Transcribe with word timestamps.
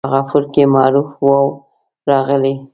په 0.05 0.09
غفور 0.13 0.43
کې 0.53 0.63
معروف 0.75 1.09
واو 1.25 1.47
راغلی. 2.09 2.55